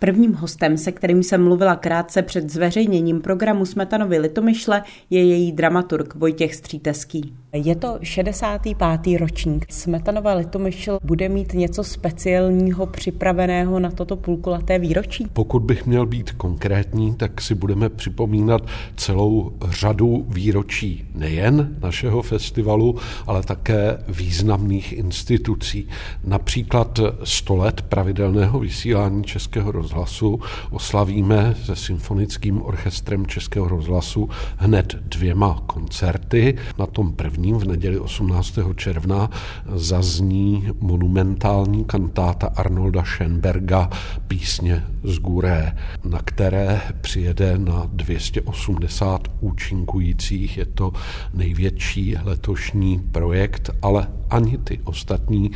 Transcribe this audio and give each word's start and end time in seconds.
Prvním 0.00 0.34
hostem, 0.34 0.76
se 0.76 0.92
kterým 0.92 1.22
jsem 1.22 1.44
mluvila 1.44 1.76
krátce 1.76 2.22
před 2.22 2.50
zveřejněním 2.50 3.20
programu 3.20 3.66
Smetanovy 3.66 4.18
Litomyšle, 4.18 4.82
je 5.10 5.24
její 5.24 5.52
dramaturg 5.52 6.14
Vojtěch 6.14 6.54
Stříteský. 6.54 7.34
Je 7.52 7.76
to 7.76 7.98
65. 8.02 9.18
ročník. 9.20 9.66
Smetanova 9.70 10.34
Litomyšl 10.34 10.98
bude 11.04 11.28
mít 11.28 11.52
něco 11.52 11.84
speciálního 11.84 12.86
připraveného 12.86 13.80
na 13.80 13.90
toto 13.90 14.16
půlkulaté 14.16 14.78
výročí? 14.78 15.26
Pokud 15.32 15.62
bych 15.62 15.86
měl 15.86 16.06
být 16.06 16.30
konkrétní, 16.30 17.14
tak 17.14 17.40
si 17.40 17.54
budeme 17.54 17.88
připomínat 17.88 18.62
celou 18.96 19.52
řadu 19.68 20.26
výročí 20.28 21.08
nejen 21.14 21.76
našeho 21.82 22.22
festivalu, 22.22 22.96
ale 23.26 23.42
také 23.42 23.98
významných 24.08 24.92
institucí. 24.92 25.88
Například 26.24 27.00
100 27.24 27.56
let 27.56 27.82
pravidelného 27.82 28.58
vysílání 28.58 29.24
Českého 29.24 29.70
rozhlasu 29.72 29.85
oslavíme 30.70 31.54
se 31.64 31.76
symfonickým 31.76 32.62
orchestrem 32.62 33.26
Českého 33.26 33.68
rozhlasu 33.68 34.28
hned 34.56 34.96
dvěma 35.02 35.62
koncerty. 35.66 36.56
Na 36.78 36.86
tom 36.86 37.12
prvním 37.12 37.58
v 37.58 37.64
neděli 37.64 37.98
18. 37.98 38.58
června 38.76 39.30
zazní 39.74 40.68
monumentální 40.80 41.84
kantáta 41.84 42.46
Arnolda 42.46 43.04
Schoenberga 43.04 43.90
Písně 44.28 44.84
z 45.04 45.18
Guré, 45.18 45.76
na 46.04 46.20
které 46.24 46.80
přijede 47.00 47.58
na 47.58 47.90
280 47.92 49.28
účinkujících. 49.40 50.58
Je 50.58 50.66
to 50.66 50.92
největší 51.34 52.16
letošní 52.24 52.98
projekt, 53.12 53.70
ale 53.82 54.08
ani 54.30 54.58
ty 54.58 54.80
ostatní 54.84 55.50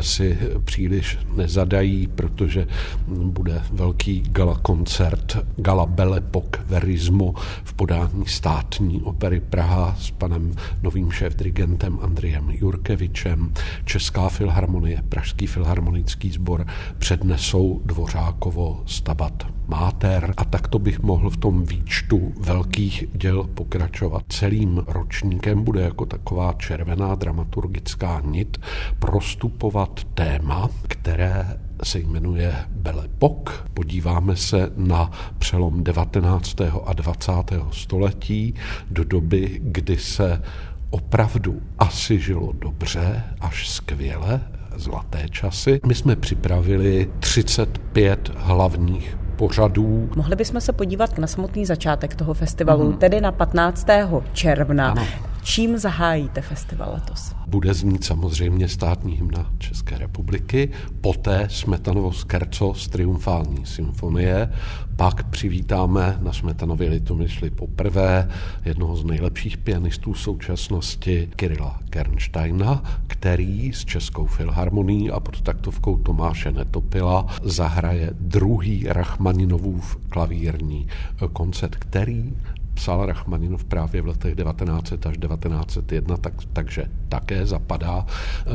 si 0.00 0.38
příliš 0.64 1.18
nezadají, 1.36 2.06
protože 2.06 2.66
bude 3.08 3.62
velký 3.76 4.20
gala 4.20 4.58
koncert 4.62 5.36
Gala 5.56 5.86
Belle 5.86 6.20
Pok 6.20 6.60
Verismo 6.66 7.34
v 7.64 7.72
podání 7.72 8.26
státní 8.26 9.02
opery 9.02 9.40
Praha 9.40 9.96
s 9.98 10.10
panem 10.10 10.54
novým 10.82 11.10
šéf-dirigentem 11.10 11.98
Andrijem 12.02 12.50
Jurkevičem. 12.50 13.52
Česká 13.84 14.28
filharmonie, 14.28 15.02
Pražský 15.08 15.46
filharmonický 15.46 16.30
sbor 16.30 16.66
přednesou 16.98 17.80
Dvořákovo 17.84 18.82
stabat 18.86 19.46
Máter 19.68 20.34
a 20.36 20.44
takto 20.44 20.78
bych 20.78 21.00
mohl 21.00 21.30
v 21.30 21.36
tom 21.36 21.64
výčtu 21.64 22.32
velkých 22.40 23.04
děl 23.12 23.44
pokračovat. 23.44 24.22
Celým 24.28 24.84
ročníkem 24.86 25.64
bude 25.64 25.80
jako 25.82 26.06
taková 26.06 26.52
červená 26.52 27.14
dramaturgická 27.14 28.22
nit 28.24 28.60
prostupovat 28.98 30.04
téma, 30.14 30.70
které 30.88 31.58
se 31.82 31.98
jmenuje 31.98 32.54
Belle 32.70 33.08
Pok. 33.18 33.65
Podíváme 33.74 34.36
se 34.36 34.70
na 34.76 35.10
přelom 35.38 35.84
19. 35.84 36.60
a 36.86 36.92
20. 36.92 37.32
století 37.72 38.54
do 38.90 39.04
doby, 39.04 39.60
kdy 39.62 39.96
se 39.96 40.42
opravdu 40.90 41.62
asi 41.78 42.18
žilo 42.18 42.52
dobře, 42.52 43.22
až 43.40 43.68
skvěle, 43.68 44.40
zlaté 44.76 45.28
časy. 45.28 45.80
My 45.86 45.94
jsme 45.94 46.16
připravili 46.16 47.10
35 47.20 48.30
hlavních 48.36 49.18
pořadů. 49.36 50.10
Mohli 50.16 50.36
bychom 50.36 50.60
se 50.60 50.72
podívat 50.72 51.18
na 51.18 51.26
samotný 51.26 51.66
začátek 51.66 52.14
toho 52.14 52.34
festivalu, 52.34 52.84
mm. 52.90 52.96
tedy 52.96 53.20
na 53.20 53.32
15. 53.32 53.86
června. 54.32 54.90
Ano. 54.90 55.06
Čím 55.46 55.78
zahájíte 55.78 56.40
festival 56.40 56.92
letos? 56.94 57.34
Bude 57.46 57.74
znít 57.74 58.04
samozřejmě 58.04 58.68
státní 58.68 59.14
hymna 59.14 59.52
České 59.58 59.98
republiky, 59.98 60.70
poté 61.00 61.48
Smetanovo 61.50 62.12
skerco 62.12 62.74
z 62.74 62.88
triumfální 62.88 63.66
symfonie, 63.66 64.52
pak 64.96 65.26
přivítáme 65.26 66.18
na 66.22 66.32
Smetanově 66.32 66.90
litomyšli 66.90 67.50
poprvé 67.50 68.28
jednoho 68.64 68.96
z 68.96 69.04
nejlepších 69.04 69.56
pianistů 69.58 70.14
současnosti 70.14 71.28
Kirila 71.36 71.80
Kernsteina, 71.90 72.82
který 73.06 73.72
s 73.72 73.84
Českou 73.84 74.26
filharmonií 74.26 75.10
a 75.10 75.20
pod 75.20 75.40
taktovkou 75.40 75.96
Tomáše 75.96 76.52
Netopila 76.52 77.26
zahraje 77.42 78.10
druhý 78.20 78.86
Rachmaninovův 78.88 79.98
klavírní 80.08 80.86
koncert, 81.32 81.76
který 81.76 82.32
psal 82.76 83.06
Rachmaninov 83.06 83.64
právě 83.64 84.02
v 84.02 84.06
letech 84.06 84.36
1900 84.36 85.06
až 85.06 85.16
1901, 85.16 86.16
tak, 86.16 86.32
takže 86.52 86.84
také 87.08 87.46
zapadá 87.46 88.06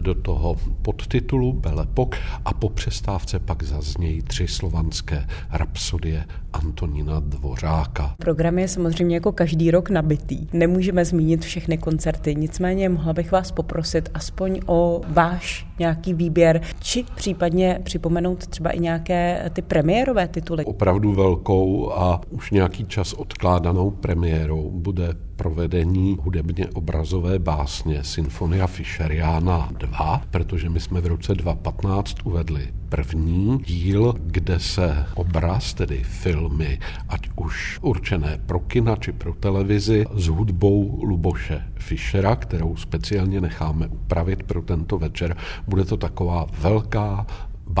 do 0.00 0.14
toho 0.14 0.56
podtitulu 0.82 1.52
Belepok 1.52 2.16
a 2.44 2.52
po 2.52 2.68
přestávce 2.68 3.38
pak 3.38 3.62
zaznějí 3.62 4.22
tři 4.22 4.48
slovanské 4.48 5.26
rapsodie 5.50 6.24
Antonína 6.52 7.20
Dvořáka. 7.20 8.14
Program 8.18 8.58
je 8.58 8.68
samozřejmě 8.68 9.16
jako 9.16 9.32
každý 9.32 9.70
rok 9.70 9.90
nabitý. 9.90 10.46
Nemůžeme 10.52 11.04
zmínit 11.04 11.44
všechny 11.44 11.78
koncerty, 11.78 12.34
nicméně 12.34 12.88
mohla 12.88 13.12
bych 13.12 13.32
vás 13.32 13.52
poprosit 13.52 14.10
aspoň 14.14 14.60
o 14.66 15.00
váš 15.08 15.66
nějaký 15.78 16.14
výběr, 16.14 16.60
či 16.80 17.04
případně 17.14 17.80
připomenout 17.82 18.46
třeba 18.46 18.70
i 18.70 18.80
nějaké 18.80 19.50
ty 19.52 19.62
premiérové 19.62 20.28
tituly. 20.28 20.64
Opravdu 20.64 21.12
velkou 21.12 21.92
a 21.92 22.20
už 22.30 22.50
nějaký 22.50 22.84
čas 22.84 23.12
odkládanou 23.12 23.90
premiérou 24.10 24.70
bude 24.70 25.14
provedení 25.36 26.16
hudebně 26.20 26.66
obrazové 26.74 27.38
básně 27.38 28.04
Sinfonia 28.04 28.66
Fischeriana 28.66 29.70
2, 29.78 30.22
protože 30.30 30.68
my 30.68 30.80
jsme 30.80 31.00
v 31.00 31.06
roce 31.06 31.34
2015 31.34 32.16
uvedli 32.24 32.68
první 32.88 33.58
díl, 33.58 34.14
kde 34.20 34.58
se 34.58 35.06
obraz, 35.14 35.74
tedy 35.74 36.02
filmy, 36.04 36.78
ať 37.08 37.28
už 37.36 37.78
určené 37.82 38.40
pro 38.46 38.60
kina 38.60 38.96
či 38.96 39.12
pro 39.12 39.34
televizi, 39.34 40.06
s 40.14 40.26
hudbou 40.26 41.04
Luboše 41.04 41.64
Fischera, 41.78 42.36
kterou 42.36 42.76
speciálně 42.76 43.40
necháme 43.40 43.86
upravit 43.86 44.42
pro 44.42 44.62
tento 44.62 44.98
večer. 44.98 45.36
Bude 45.66 45.84
to 45.84 45.96
taková 45.96 46.46
velká 46.60 47.26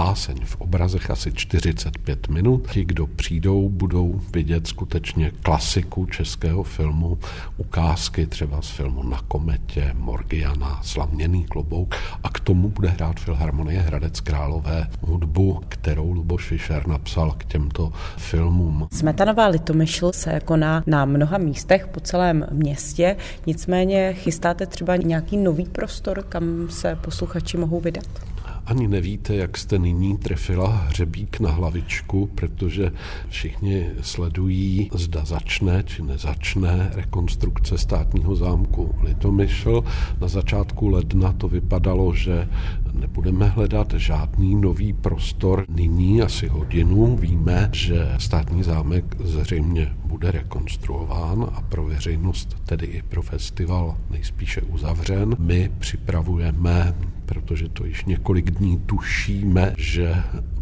báseň 0.00 0.36
v 0.44 0.56
obrazech 0.56 1.10
asi 1.10 1.32
45 1.32 2.28
minut. 2.28 2.70
Ti, 2.70 2.84
kdo 2.84 3.06
přijdou, 3.06 3.68
budou 3.68 4.20
vidět 4.32 4.66
skutečně 4.66 5.30
klasiku 5.42 6.06
českého 6.06 6.62
filmu, 6.62 7.18
ukázky 7.56 8.26
třeba 8.26 8.62
z 8.62 8.70
filmu 8.70 9.02
Na 9.02 9.20
kometě, 9.28 9.94
Morgiana, 9.98 10.80
Slaměný 10.82 11.44
klobouk 11.44 11.94
a 12.22 12.28
k 12.28 12.40
tomu 12.40 12.68
bude 12.68 12.88
hrát 12.88 13.20
Filharmonie 13.20 13.80
Hradec 13.80 14.20
Králové 14.20 14.88
hudbu, 15.00 15.60
kterou 15.68 16.12
Luboš 16.12 16.46
Fischer 16.48 16.86
napsal 16.86 17.32
k 17.38 17.44
těmto 17.44 17.92
filmům. 18.16 18.88
Smetanová 18.92 19.46
litomyšl 19.46 20.12
se 20.12 20.40
koná 20.40 20.82
na 20.86 21.04
mnoha 21.04 21.38
místech 21.38 21.86
po 21.86 22.00
celém 22.00 22.46
městě, 22.50 23.16
nicméně 23.46 24.12
chystáte 24.12 24.66
třeba 24.66 24.96
nějaký 24.96 25.36
nový 25.36 25.64
prostor, 25.64 26.22
kam 26.28 26.68
se 26.70 26.96
posluchači 26.96 27.56
mohou 27.56 27.80
vydat? 27.80 28.29
Ani 28.70 28.88
nevíte, 28.88 29.34
jak 29.34 29.58
jste 29.58 29.78
nyní 29.78 30.18
trefila 30.18 30.68
hřebík 30.68 31.40
na 31.40 31.50
hlavičku, 31.50 32.26
protože 32.34 32.92
všichni 33.28 33.86
sledují, 34.00 34.90
zda 34.94 35.24
začne 35.24 35.82
či 35.82 36.02
nezačne 36.02 36.90
rekonstrukce 36.94 37.78
státního 37.78 38.36
zámku 38.36 38.94
Litomyšl. 39.02 39.84
Na 40.20 40.28
začátku 40.28 40.88
ledna 40.88 41.32
to 41.32 41.48
vypadalo, 41.48 42.14
že 42.14 42.48
nebudeme 42.94 43.46
hledat 43.46 43.94
žádný 43.96 44.54
nový 44.54 44.92
prostor. 44.92 45.64
Nyní 45.68 46.22
asi 46.22 46.48
hodinu 46.48 47.16
víme, 47.16 47.68
že 47.72 48.14
státní 48.18 48.62
zámek 48.62 49.16
zřejmě 49.20 49.96
bude 50.04 50.30
rekonstruován 50.30 51.46
a 51.54 51.60
pro 51.60 51.84
veřejnost, 51.84 52.56
tedy 52.64 52.86
i 52.86 53.02
pro 53.02 53.22
festival, 53.22 53.96
nejspíše 54.10 54.60
uzavřen. 54.60 55.36
My 55.38 55.70
připravujeme 55.78 56.94
protože 57.30 57.68
to 57.68 57.84
již 57.84 58.04
několik 58.04 58.50
dní 58.50 58.78
tušíme, 58.78 59.74
že 59.78 60.14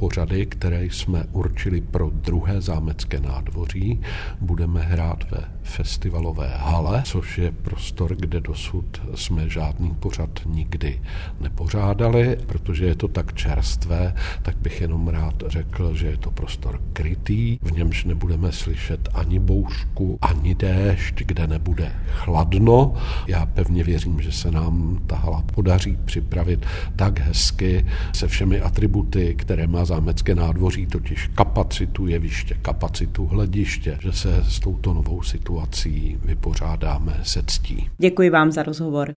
pořady, 0.00 0.46
které 0.46 0.84
jsme 0.84 1.24
určili 1.32 1.80
pro 1.80 2.10
druhé 2.10 2.60
zámecké 2.60 3.20
nádvoří, 3.20 4.00
budeme 4.40 4.80
hrát 4.80 5.30
ve 5.30 5.38
festivalové 5.62 6.52
hale, 6.56 7.02
což 7.04 7.38
je 7.38 7.52
prostor, 7.52 8.16
kde 8.16 8.40
dosud 8.40 9.02
jsme 9.14 9.48
žádný 9.48 9.94
pořad 9.94 10.30
nikdy 10.46 11.00
nepořádali. 11.40 12.38
Protože 12.46 12.86
je 12.86 12.94
to 12.94 13.08
tak 13.08 13.34
čerstvé, 13.34 14.14
tak 14.42 14.56
bych 14.56 14.80
jenom 14.80 15.08
rád 15.08 15.34
řekl, 15.46 15.94
že 15.94 16.06
je 16.06 16.16
to 16.16 16.30
prostor 16.30 16.80
krytý, 16.92 17.58
v 17.62 17.72
němž 17.72 18.04
nebudeme 18.04 18.52
slyšet 18.52 19.08
ani 19.14 19.38
bouřku, 19.38 20.18
ani 20.22 20.54
déšť, 20.54 21.22
kde 21.24 21.46
nebude 21.46 21.92
chladno. 22.06 22.94
Já 23.26 23.46
pevně 23.46 23.84
věřím, 23.84 24.20
že 24.20 24.32
se 24.32 24.50
nám 24.50 25.00
ta 25.06 25.16
hala 25.16 25.42
podaří 25.54 25.98
připravit 26.04 26.66
tak 26.96 27.18
hezky 27.18 27.86
se 28.12 28.28
všemi 28.28 28.60
atributy, 28.60 29.34
které 29.34 29.66
má 29.66 29.89
zámecké 29.90 30.34
nádvoří, 30.34 30.86
totiž 30.86 31.30
kapacitu 31.34 32.06
jeviště, 32.06 32.56
kapacitu 32.62 33.26
hlediště, 33.26 33.98
že 34.02 34.12
se 34.12 34.44
s 34.48 34.60
touto 34.60 34.94
novou 34.94 35.22
situací 35.22 36.18
vypořádáme 36.24 37.20
se 37.22 37.42
ctí. 37.46 37.88
Děkuji 37.98 38.30
vám 38.30 38.52
za 38.52 38.62
rozhovor. 38.62 39.08